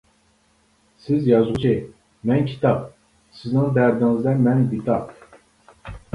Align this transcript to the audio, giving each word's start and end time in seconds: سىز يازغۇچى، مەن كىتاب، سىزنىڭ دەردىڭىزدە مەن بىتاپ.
سىز 1.03 1.27
يازغۇچى، 1.31 1.73
مەن 2.31 2.47
كىتاب، 2.49 2.81
سىزنىڭ 3.43 3.69
دەردىڭىزدە 3.77 4.35
مەن 4.49 4.67
بىتاپ. 4.75 5.15